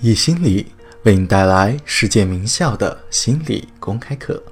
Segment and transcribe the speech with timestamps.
[0.00, 0.72] 易心理
[1.04, 4.42] 为你带来世界名校的心理公开课。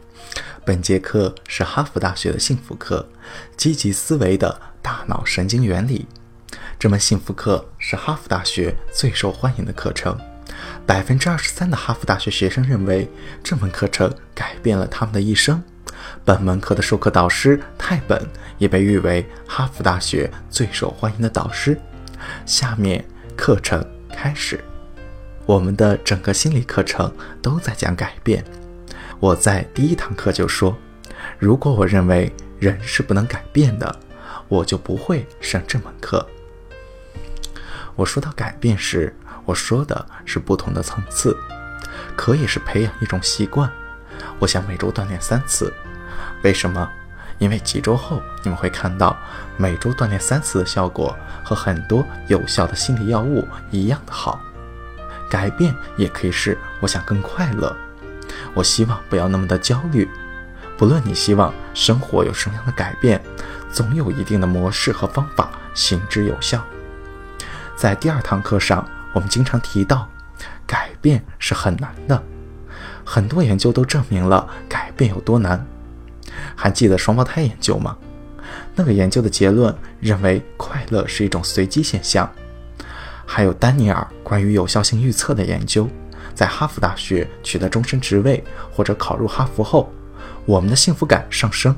[0.64, 3.06] 本节课是哈佛大学的幸福课——
[3.56, 6.06] 积极思维的大脑神经原理。
[6.78, 10.16] 这门幸福课是哈佛大学最受欢迎的课程。
[10.86, 13.10] 百分之二十三的哈佛大学学生认为
[13.42, 15.62] 这门课程改变了他们的一生。
[16.24, 18.26] 本门课的授课导师泰本
[18.58, 21.78] 也被誉为哈佛大学最受欢迎的导师。
[22.46, 23.04] 下面
[23.36, 24.71] 课程开始。
[25.44, 28.44] 我们的整个心理课程都在讲改变。
[29.18, 30.76] 我在第一堂课就说，
[31.38, 33.98] 如果我认为人是不能改变的，
[34.48, 36.24] 我就不会上这门课。
[37.96, 41.36] 我说到改变时，我说的是不同的层次，
[42.16, 43.70] 可以是培养一种习惯。
[44.38, 45.72] 我想每周锻炼三次，
[46.44, 46.88] 为什么？
[47.38, 49.16] 因为几周后你们会看到，
[49.56, 54.40] 每周锻炼三次的效果和很多有效的心理药物一样的好。
[55.32, 57.74] 改变也可以是我想更快乐，
[58.52, 60.06] 我希望不要那么的焦虑。
[60.76, 63.18] 不论你希望生活有什么样的改变，
[63.72, 66.62] 总有一定的模式和方法行之有效。
[67.74, 70.06] 在第二堂课上，我们经常提到，
[70.66, 72.22] 改变是很难的，
[73.02, 75.66] 很多研究都证明了改变有多难。
[76.54, 77.96] 还记得双胞胎研究吗？
[78.74, 82.30] 那个研究的结论认为快乐是一种随机现象。
[83.34, 85.88] 还有丹尼尔关于有效性预测的研究，
[86.34, 89.90] 在哈佛大学取得终身职位或者考入哈佛后，
[90.44, 91.72] 我们的幸福感上升；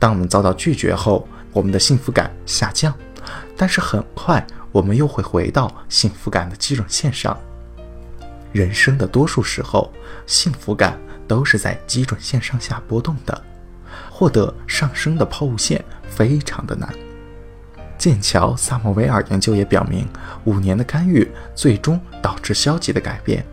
[0.00, 2.92] 当我们遭到拒绝后，我们的幸福感下降。
[3.56, 7.38] 但是很快我们又会回到幸福感的基准线上。
[8.50, 9.92] 人生的多数时候，
[10.26, 13.40] 幸福感都是在基准线上下波动的，
[14.10, 16.92] 获得上升的抛物线非常的难。
[18.00, 20.08] 剑桥萨默维尔研究也表明，
[20.44, 23.44] 五年的干预最终导致消极的改变。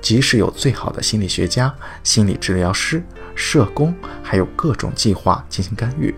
[0.00, 1.74] 即使有最好的心理学家、
[2.04, 3.02] 心理治疗师、
[3.34, 6.14] 社工，还有各种计划进行干预，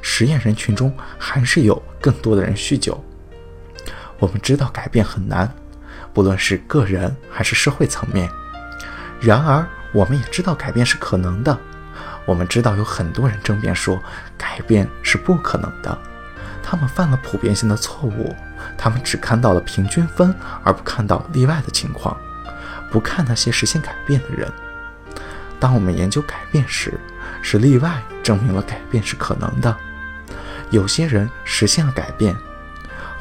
[0.00, 3.02] 实验人群中还是有更多的人酗酒。
[4.20, 5.52] 我们知道改变很难，
[6.14, 8.30] 不论是个人还是社会层面。
[9.20, 11.58] 然而，我们也知道改变是可能的。
[12.26, 14.00] 我们知道有很多人争辩说
[14.38, 15.98] 改变是不可能的。
[16.62, 18.34] 他们犯了普遍性的错误，
[18.78, 22.16] 他们只看到了平均分，而不看到例外的情况，
[22.90, 24.50] 不看那些实现改变的人。
[25.58, 26.98] 当我们研究改变时，
[27.42, 29.76] 是例外证明了改变是可能的。
[30.70, 32.34] 有些人实现了改变，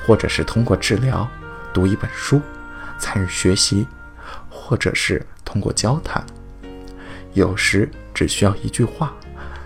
[0.06, 1.28] 或者是通过治疗、
[1.74, 2.42] 读一本书、
[2.98, 3.88] 参与学习，
[4.50, 6.26] 或者是通过交谈。
[7.34, 9.14] 有时只需要一句话，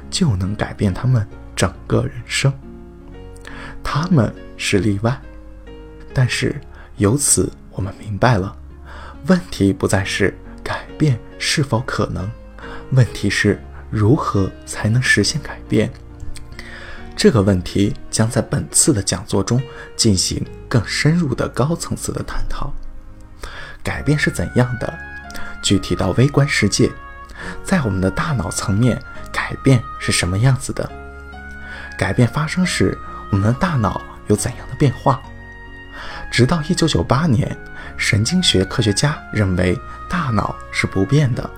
[0.09, 2.51] 就能改变他们整个人生。
[3.87, 5.21] 他们是例外，
[6.11, 6.59] 但是
[6.97, 8.57] 由此我们明白了，
[9.27, 12.29] 问题不再是改变是否可能，
[12.91, 15.89] 问题是如何才能实现改变。
[17.15, 19.61] 这个问题将在本次的讲座中
[19.95, 22.73] 进行更深入的高层次的探讨。
[23.81, 24.93] 改变是怎样的？
[25.61, 26.91] 具体到微观世界，
[27.63, 29.01] 在我们的大脑层面，
[29.31, 30.91] 改变是什么样子的？
[31.97, 32.97] 改变发生时。
[33.35, 35.21] 我们的大脑有怎样的变化？
[36.31, 37.53] 直到一九九八年，
[37.97, 39.77] 神经学科学家认为
[40.09, 41.49] 大脑是不变的。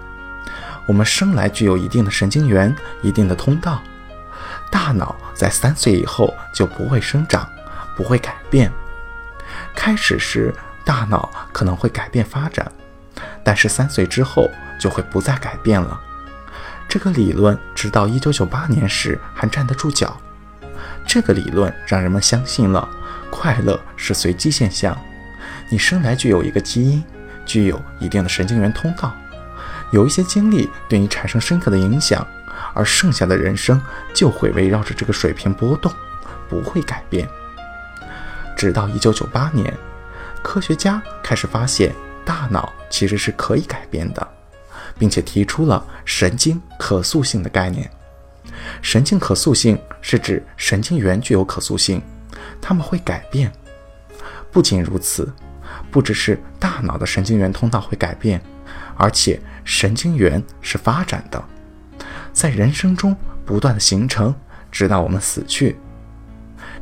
[0.88, 3.80] 我们生来具有一定的神经元、一定的通道。
[4.72, 7.48] 大脑在三岁以后就不会生长，
[7.96, 8.72] 不会改变。
[9.76, 10.52] 开始时，
[10.84, 12.72] 大脑可能会改变发展，
[13.44, 14.50] 但是三岁之后
[14.80, 16.02] 就会不再改变了。
[16.90, 20.20] 这个理论直到一九九八年时还站得住脚。
[21.08, 22.88] 这个理论让人们相信了
[23.32, 24.96] 快乐是随机现象。
[25.70, 27.04] 你生来具有一个基因，
[27.46, 29.16] 具有一定的神经元通道，
[29.92, 32.26] 有一些经历对你产生深刻的影响，
[32.74, 33.82] 而剩下的人生
[34.14, 35.92] 就会围绕着这个水平波动，
[36.50, 37.28] 不会改变。
[38.56, 39.74] 直到1998年，
[40.44, 41.94] 科学家开始发现
[42.26, 44.28] 大脑其实是可以改变的，
[45.00, 47.90] 并且提出了神经可塑性的概念。
[48.82, 52.02] 神经可塑性是指神经元具有可塑性，
[52.62, 53.52] 它们会改变。
[54.52, 55.32] 不仅如此，
[55.92, 58.42] 不只是大脑的神经元通道会改变，
[58.96, 61.44] 而且神经元是发展的，
[62.34, 63.16] 在人生中
[63.46, 64.34] 不断的形成，
[64.72, 65.78] 直到我们死去。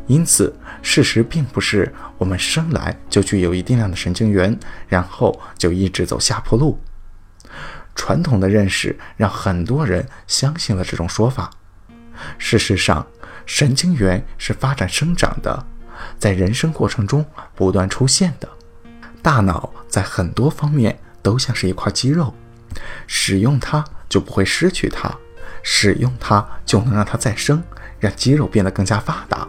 [0.07, 4.57] 因此，事实并不是我们生来就具有一定量的神经元，
[4.87, 6.79] 然后就一直走下坡路。
[7.95, 11.49] 传统的认识让很多人相信了这种说法。
[12.37, 13.05] 事实上，
[13.45, 15.65] 神经元是发展生长的，
[16.19, 17.25] 在人生过程中
[17.55, 18.47] 不断出现的。
[19.21, 22.33] 大脑在很多方面都像是一块肌肉，
[23.07, 25.11] 使用它就不会失去它，
[25.63, 27.63] 使用它就能让它再生，
[27.99, 29.47] 让肌肉变得更加发达。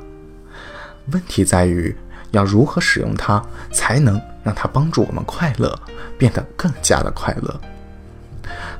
[1.12, 1.94] 问题在于，
[2.30, 5.78] 要如何使用它，才能让它帮助我们快乐，
[6.16, 7.60] 变得更加的快乐？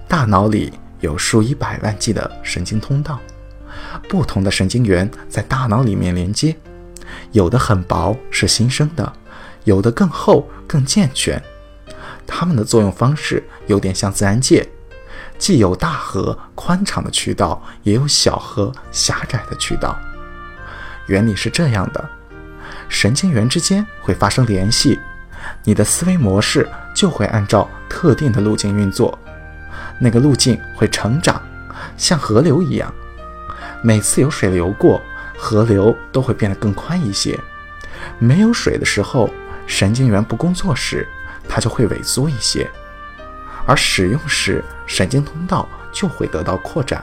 [0.08, 3.20] 大脑里有数以百万计的神经通道，
[4.08, 6.56] 不同的神经元在大脑里面连接，
[7.32, 9.12] 有的很薄，是新生的。
[9.64, 11.42] 有的更厚、更健全，
[12.24, 14.64] 它们的作用方式有点像自然界，
[15.38, 19.98] 既有大河宽敞的渠道，也有小河狭窄的渠道。
[21.08, 22.08] 原理是这样的：
[22.88, 25.00] 神经元之间会发生联系，
[25.64, 29.18] 你的思维模式就会按照特定的路径运作，
[30.00, 31.42] 那个路径会成长，
[31.96, 32.94] 像河流一样。
[33.86, 35.00] 每次有水流过，
[35.38, 37.38] 河流都会变得更宽一些；
[38.18, 39.30] 没有水的时候，
[39.64, 41.06] 神经元不工作时，
[41.48, 42.66] 它就会萎缩一些；
[43.64, 47.00] 而使用时，神经通道就会得到扩展；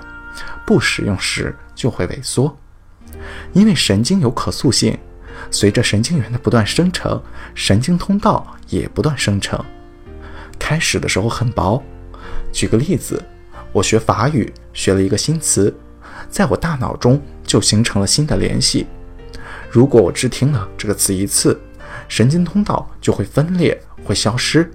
[0.65, 2.53] 不使用时就会萎缩。
[3.53, 4.99] 因为神经有可塑性，
[5.49, 7.17] 随着神经元的不断生成，
[7.55, 9.57] 神经通道也不断生成。
[10.59, 11.81] 开始的时候很薄。
[12.51, 13.23] 举个例子，
[13.71, 15.73] 我学法语学了一个新词，
[16.33, 18.87] 在我大脑中就形成了新的联系。
[19.69, 21.61] 如果我只听了这个词一次，
[22.07, 24.67] 神经通道就会分裂，会消失。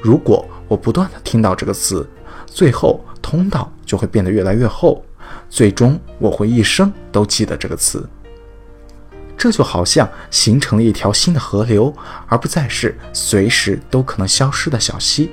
[0.00, 2.08] 如果我不断的听到这个词，
[2.46, 5.04] 最后通道就会变得越来越厚，
[5.50, 8.08] 最终我会一生都记得这个词。
[9.36, 11.94] 这就好像形成了一条新的河流，
[12.28, 15.30] 而不再是随时都可能消失的小溪。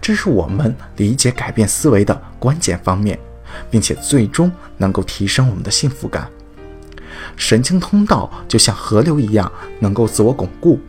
[0.00, 3.16] 这是我们理解改变思维的关键方面，
[3.70, 6.30] 并且最终能够提升我们的幸福感。
[7.36, 9.50] 神经通道就像河流一样，
[9.80, 10.80] 能够自我巩固。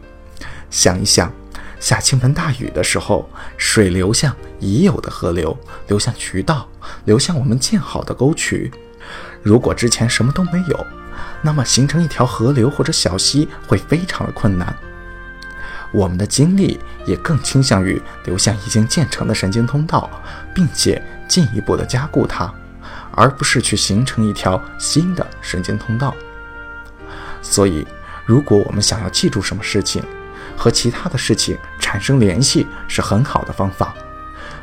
[0.70, 1.32] 想一想，
[1.80, 5.58] 下倾盆大雨的时候，水流向已有的河流，
[5.88, 6.68] 流向渠道，
[7.06, 8.72] 流向我们建好的沟渠。
[9.42, 10.88] 如果之前什么都没有，
[11.42, 14.76] 那么形成一条河流或者小溪会非常的困难。
[15.92, 20.10] 我们的精力也更倾向于流向已经建成的神经通道，
[20.54, 22.54] 并且进一步的加固它，
[23.14, 26.14] 而不是去形成一条新的神经通道。
[27.42, 27.88] 所以，
[28.26, 30.04] 如果我们想要记住什么事情，
[30.58, 33.94] 和其他的事情产生联系是很好的方法。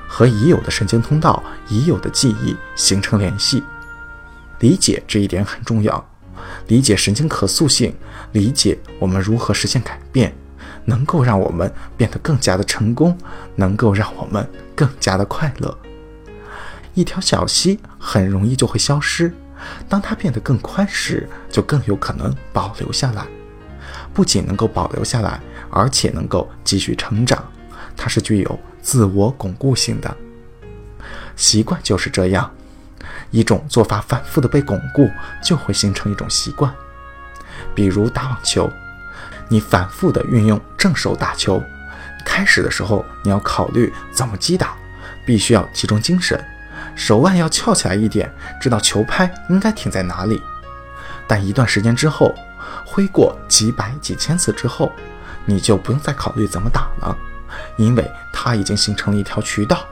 [0.09, 3.63] 和已有的神经通道、已有的记忆形成联系，
[4.61, 6.05] 理解这一点很重要。
[6.69, 7.95] 理解神经可塑性，
[8.33, 10.33] 理解我们如何实现改变，
[10.85, 13.19] 能够让我们变得更加的成功，
[13.57, 15.77] 能够让我们更加的快乐。
[16.97, 19.31] 一条小溪很容易就会消失。
[19.87, 23.27] 当它变得更宽时，就更有可能保留下来。
[24.15, 25.39] 不仅能够保留下来，
[25.71, 27.45] 而且能够继续成长。
[27.95, 30.17] 它是具有自我巩固性的。
[31.37, 32.51] 习惯就是这样，
[33.31, 35.11] 一种做法反复的被巩固，
[35.45, 36.73] 就会形成一种习惯。
[37.75, 38.71] 比如打网球，
[39.51, 41.63] 你反复的运用正手打球，
[42.25, 44.75] 开始的时候你要考虑怎么击打，
[45.27, 46.43] 必须要集中精神。
[46.97, 48.29] 手腕要翘起来一点，
[48.61, 50.43] 知道球拍应该停在哪里。
[51.29, 52.35] 但一段时间之后，
[52.85, 54.91] 挥过几百几千次之后，
[55.45, 57.17] 你就不用再考虑怎么打了，
[57.77, 59.85] 因为它已经形成了一条渠道。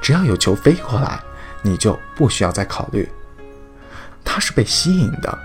[0.00, 1.20] 只要有球飞过来，
[1.62, 3.10] 你就不需要再考虑。
[4.24, 5.38] 它是被吸引的，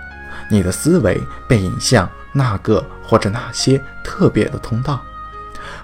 [0.49, 5.01] 你的思维被引向那个或者那些特别的通道。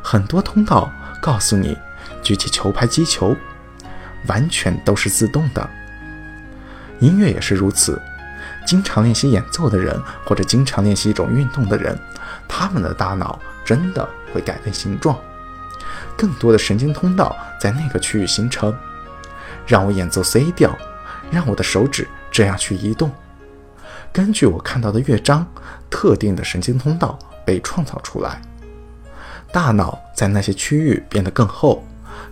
[0.02, 1.78] 很多通道告诉你，
[2.24, 3.36] 举起球拍击球。
[4.28, 5.70] 完全都是自动的，
[7.00, 8.02] 音乐也是如此。
[8.66, 11.98] 经常练习演奏的人，或者经常练习一种运动的人，
[12.48, 15.18] 他们的大脑真的会改变形状，
[16.18, 18.76] 更多的神经通道在那个区域形成。
[19.68, 20.76] 让我演奏 C 调，
[21.32, 23.12] 让我的手指这样去移动。
[24.14, 25.46] 根据我看到的乐章，
[25.90, 28.42] 特定的神经通道被创造出来，
[29.52, 31.84] 大脑在那些区域变得更厚。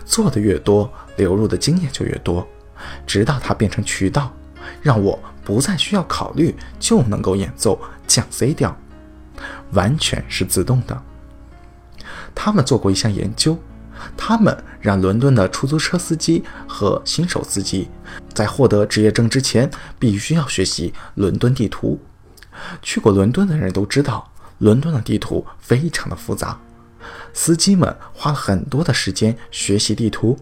[0.06, 2.48] 做的越多，流入的经验就越多，
[3.06, 4.32] 直到它变成渠道，
[4.82, 8.76] 让我不再需要考虑就能够演奏降 C 调，
[9.72, 11.02] 完全是自动的。
[12.36, 13.58] 他们做过一项研究，
[14.18, 17.90] 他们让伦敦的出租车司机和新手司机
[18.34, 22.00] 在获得职业证之前，必须要学习伦敦地图。
[22.82, 26.60] 去过伦敦的人都知道，伦敦的地图非常的复杂。
[27.34, 30.38] 司机们花了很多的时间学习地图，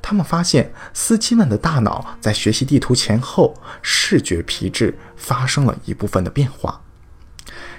[0.00, 6.80] 他们发现司机们的大脑在学习地图前后，视觉皮质发生了一部分的变化，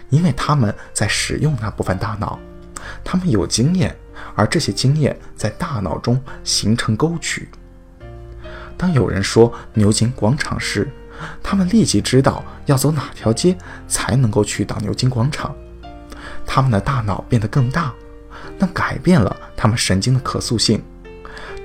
[0.10, 2.40] 因为他们在使用那部分大脑，
[3.04, 3.96] 他们有经验，
[4.36, 7.50] 而这些经验在大脑中形成沟渠。
[8.78, 10.90] 当有人说牛津广场时，
[11.42, 13.56] 他们立即知道要走哪条街
[13.88, 15.56] 才能够去到牛津广场。
[16.46, 17.94] 他们的大脑变得更大，
[18.58, 20.84] 那改变了他们神经的可塑性，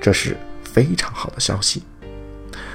[0.01, 1.83] 这是非常好的消息。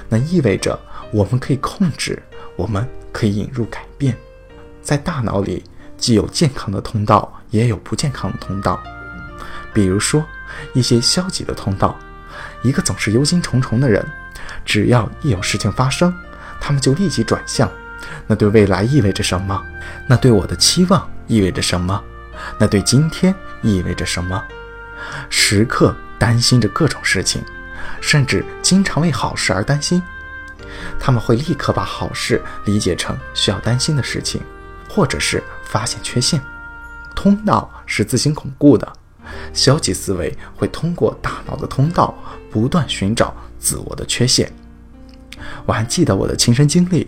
[0.07, 0.79] 那意味着
[1.11, 2.21] 我们可以控制，
[2.55, 4.15] 我们可以引入改变。
[4.81, 5.63] 在大脑里，
[5.97, 8.79] 既有健康的通道，也有不健康的通道。
[9.73, 10.23] 比如说，
[10.73, 11.97] 一些消极的通道，
[12.61, 14.05] 一个总是忧心忡忡的人，
[14.63, 16.13] 只要一有事情发生，
[16.61, 17.69] 他们就立即转向。
[18.27, 19.59] 那对未来意味着什么？
[20.07, 22.01] 那对我的期望意味着什么？
[22.59, 24.43] 那对今天意味着什么？
[25.29, 27.39] 时刻担心着各种事情，
[28.01, 30.01] 甚至经常为好事而担心。
[30.99, 34.41] 他们会立刻把好事理解成需要担心的事情。
[34.89, 36.41] 或者是发现缺陷，
[37.15, 38.91] 通道是自行巩固的。
[39.53, 42.15] 消极思维会通过大脑的通道
[42.49, 44.51] 不断寻找自我的缺陷。
[45.65, 47.07] 我还记得我的亲身经历，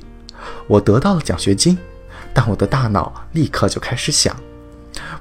[0.67, 1.75] 我得到了奖学金，
[2.33, 4.36] 但我的大脑立刻就开始想：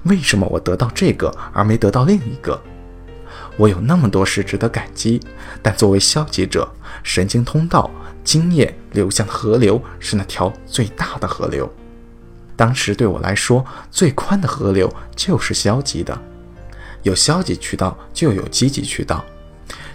[0.05, 2.61] 为什么我得到这个而没得到另一个？
[3.57, 5.21] 我有那么多事值得感激，
[5.63, 6.69] 但作为消极者，
[7.03, 7.91] 神经通道
[8.25, 11.71] 经验流向的河流是那条最大的河流。
[12.57, 16.19] 当时对我来说，最宽的河流就是消极的。
[17.03, 19.25] 有消极渠道，就有积极渠道。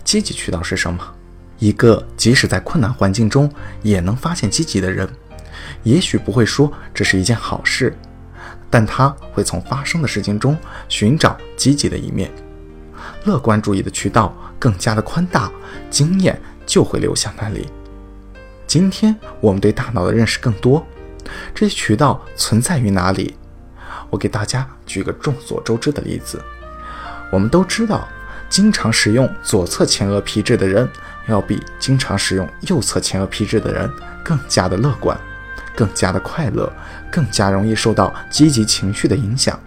[0.03, 1.03] 积极渠道是什么？
[1.59, 3.51] 一个即使在困难环境中
[3.83, 5.07] 也能发现积极的人，
[5.83, 7.95] 也许不会说这是一件好事，
[8.69, 10.57] 但他会从发生的事情中
[10.87, 12.31] 寻找积极的一面。
[13.25, 15.51] 乐观主义的渠道更加的宽大，
[15.89, 17.67] 经验就会流向那里。
[18.67, 20.85] 今天我们对大脑的认识更多。
[21.53, 23.35] 这些渠道存在于哪里？
[24.09, 26.41] 我给大家举个众所周知的例子。
[27.31, 28.07] 我们都知道，
[28.49, 30.87] 经常使用左侧前额皮质的人，
[31.27, 33.89] 要比经常使用右侧前额皮质的人
[34.23, 35.17] 更加的乐观，
[35.75, 36.71] 更加的快乐，
[37.09, 39.57] 更加容易受到积极情绪的影响，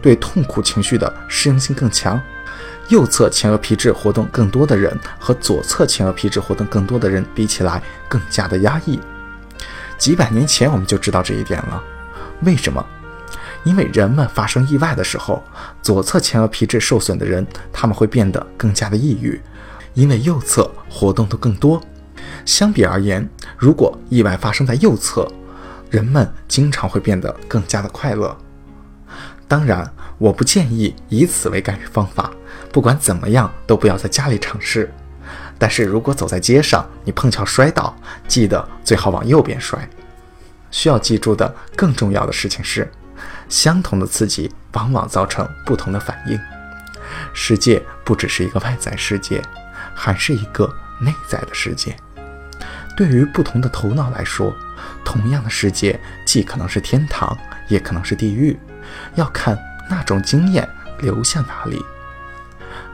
[0.00, 2.18] 对痛苦情绪的适应性更强。
[2.90, 8.98] 右侧前额皮质活动更多的人和左侧前额皮质活动更多的人比起来，更加的压抑。
[9.96, 11.80] 几百年前我们就知道这一点了，
[12.42, 12.84] 为什么？
[13.62, 15.40] 因为人们发生意外的时候，
[15.80, 19.40] 左侧前额皮质受损的人，他们会变得更加的抑郁，
[19.94, 21.80] 因为右侧活动的更多。
[22.44, 25.30] 相比而言，如果意外发生在右侧，
[25.90, 28.36] 人们经常会变得更加的快乐。
[29.46, 32.32] 当然，我不建议以此为干预方法，
[32.72, 34.92] 不管怎么样，都不要在家里尝试。
[35.58, 37.94] 但是如果走在街上，你碰巧摔倒，
[38.26, 39.88] 记得最好往右边摔。
[40.70, 42.90] 需要记住的更重要的事情是，
[43.48, 46.38] 相同的刺激往往造成不同的反应。
[47.34, 49.42] 世界不只是一个外在世界，
[49.94, 51.96] 还是一个内在的世界。
[52.96, 54.54] 对于不同的头脑来说，
[55.04, 57.36] 同样的世界既可能是天堂，
[57.68, 58.58] 也可能是地狱，
[59.16, 59.58] 要看
[59.88, 60.68] 那种经验
[61.00, 61.84] 流向哪里。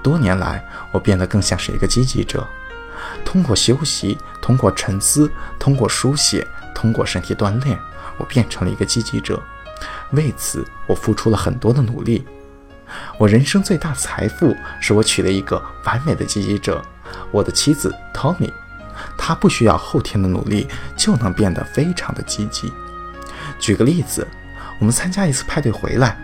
[0.07, 2.47] 多年来，我变得更像是一个积极者。
[3.25, 7.77] 通过休息，通过沉思，通过书写，通过身体锻炼，
[8.17, 9.43] 我变成了一个积极者。
[10.13, 12.25] 为此，我付出了很多的努力。
[13.19, 16.81] 我人生最大的财富是我娶了一个完美的积极者，
[17.33, 18.53] 我的妻子 Tommy。
[19.19, 22.73] 她不需要后天的努力就能变得非常的积极。
[23.59, 24.25] 举个例子，
[24.79, 26.17] 我们参加一次派对回来，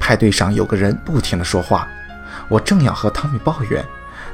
[0.00, 1.86] 派对上有个人不停的说话。
[2.48, 3.84] 我正要和汤米抱怨，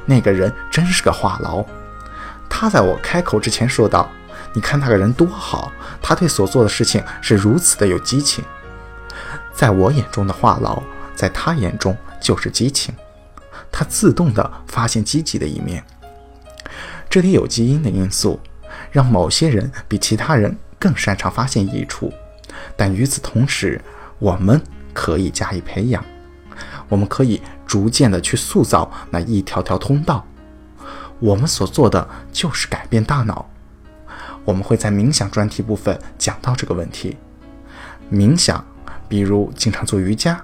[0.05, 1.65] 那个人真是个话痨。
[2.49, 4.09] 他在我开口之前说道
[4.53, 8.43] ：“你看那个人多好，他对所做的事情是如此的有激情。”
[9.53, 10.81] 在我眼中的话痨，
[11.15, 12.93] 在他眼中就是激情。
[13.71, 15.83] 他自动地发现积极的一面。
[17.09, 18.39] 这里有基因的因素，
[18.91, 22.13] 让某些人比其他人更擅长发现益处，
[22.75, 23.81] 但与此同时，
[24.19, 24.61] 我们
[24.93, 26.03] 可以加以培养。
[26.93, 30.23] 我们可以逐渐的去塑造那一条条通道。
[31.19, 33.49] 我们所做的就是改变大脑。
[34.45, 37.17] 我们会在冥想专题部分讲到这个问题。
[38.11, 38.63] 冥想，
[39.09, 40.39] 比如经常做瑜伽，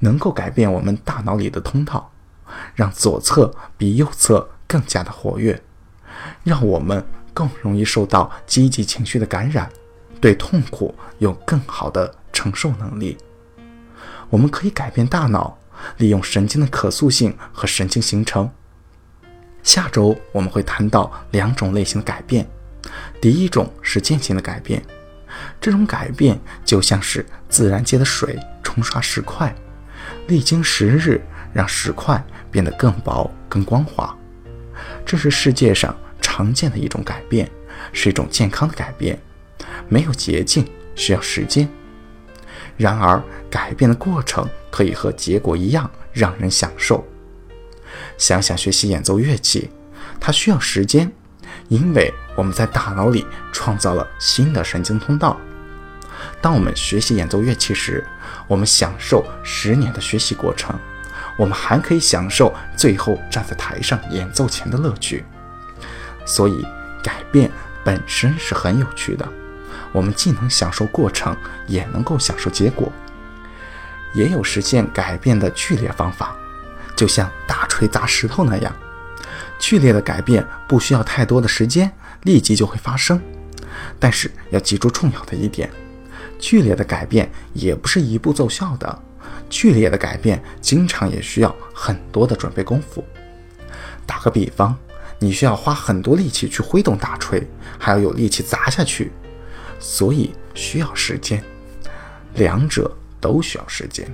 [0.00, 2.12] 能够改变我们大脑里的通道，
[2.74, 5.62] 让左侧比右侧更加的活跃，
[6.44, 9.70] 让我们更容易受到积极情绪的感染，
[10.20, 13.16] 对痛苦有更好的承受能力。
[14.28, 15.56] 我们可以改变大脑。
[15.98, 18.50] 利用神经的可塑性和神经形成。
[19.62, 22.46] 下周我们会谈到两种类型的改变。
[23.20, 24.82] 第一种是渐进的改变，
[25.60, 29.52] 这种改变就像是自然界的水冲刷石块，
[30.28, 31.20] 历经时日，
[31.52, 34.16] 让石块变得更薄、更光滑。
[35.04, 37.50] 这是世界上常见的一种改变，
[37.92, 39.18] 是一种健康的改变，
[39.88, 40.64] 没有捷径，
[40.94, 41.68] 需要时间。
[42.76, 47.04] 然而，改变的过程可以和结果一样让人享受。
[48.18, 49.70] 想想学习演奏乐器，
[50.20, 51.10] 它需要时间，
[51.68, 55.38] 因为我们在大脑里创造了新的神经通道。
[56.40, 58.04] 当我们学习演奏乐器时，
[58.46, 60.78] 我们享受十年的学习过程。
[61.38, 65.22] 我们还可以享受最后站在台上演奏前的乐趣，
[66.24, 66.66] 所以
[67.02, 67.50] 改变
[67.84, 69.28] 本身是很有趣的。
[69.96, 71.34] 我们既能享受过程，
[71.66, 72.92] 也能够享受结果。
[74.12, 76.36] 也有实现改变的剧烈方法，
[76.94, 78.76] 就像大锤砸石头那样。
[79.58, 81.90] 剧烈的改变不需要太多的时间，
[82.24, 83.18] 立即就会发生。
[83.98, 85.70] 但是要记住重要的一点：
[86.38, 89.02] 剧烈的改变也不是一步奏效的。
[89.48, 93.02] 剧烈的改变经常也需要很多的准备功夫。
[94.04, 94.76] 打个比方，
[95.18, 97.48] 你需要花很多力气去挥动大锤，
[97.78, 99.10] 还要有力气砸下去，
[99.86, 101.40] 所以需要时间。
[102.34, 102.90] 两者
[103.20, 104.04] 都需要时间。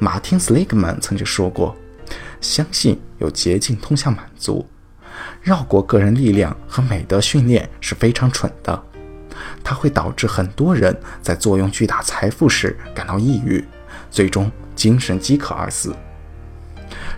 [0.00, 1.74] 马丁·斯利格曼曾经说过
[2.42, 4.66] ：“相信有捷径通向满足，
[5.40, 8.82] 绕过个人力量和美德训练是非常蠢的，
[9.62, 13.64] 它会导致很多人在坐拥巨大财富时感到抑郁。”
[14.10, 15.94] 最终精神饥渴而死，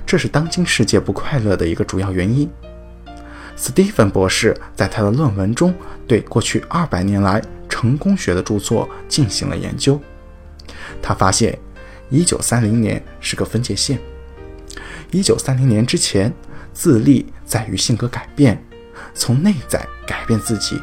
[0.07, 2.49] 这是当今世界不快乐的一个主要原因。
[3.57, 5.75] 斯蒂芬博士在他的论文中
[6.07, 10.01] 对过去二百年来成功学的著作进行了研究。
[11.03, 11.59] 他发现
[12.13, 13.99] ，1930年是个分界线。
[15.13, 16.33] 1930年之前，
[16.73, 18.63] 自立在于性格改变，
[19.15, 20.81] 从内在改变自己，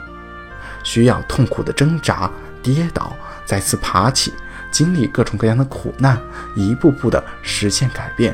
[0.83, 3.15] 需要痛苦的挣扎、跌倒、
[3.45, 4.33] 再次爬起。
[4.71, 6.19] 经历各种各样的苦难，
[6.55, 8.33] 一步步的实现改变，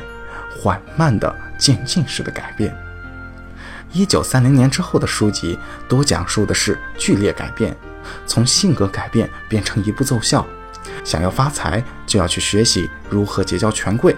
[0.50, 2.74] 缓慢的渐进式的改变。
[3.92, 7.76] 一九三零年之后的书籍多讲述的是剧烈改变，
[8.26, 10.46] 从性格改变变成一步奏效。
[11.04, 14.14] 想要发财，就要去学习如何结交权贵。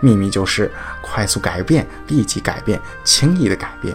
[0.00, 0.70] 秘密就是
[1.02, 3.94] 快速改变、立即改变、轻易的改变。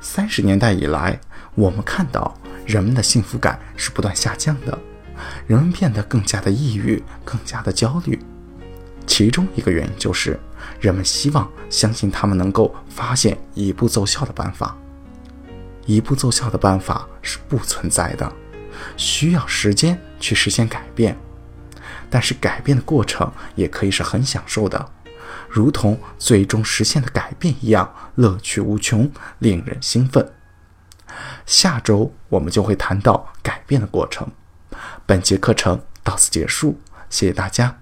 [0.00, 1.18] 三十年代以来，
[1.54, 2.34] 我们看到
[2.64, 4.78] 人们的幸福感是不断下降的。
[5.46, 8.18] 人们变得更加的抑郁，更加的焦虑。
[9.16, 10.36] 其中一个原因就是，
[10.80, 14.76] 人们希望相信他们能够发现一步奏效的办法。
[15.86, 18.32] 一步奏效的办法是不存在的，
[18.96, 21.16] 需要时间去实现改变。
[22.10, 24.84] 但是改变的过程也可以是很享受的，
[25.48, 30.28] 如同最终实现的改变一样，乐趣无穷，令人兴奋。
[31.46, 34.26] 下周我们就会谈到改变的过程。
[35.06, 37.78] 本节课程到此结束，谢谢大家，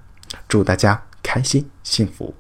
[0.47, 2.35] 祝大家开心幸福。